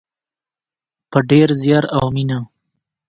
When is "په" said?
1.11-1.19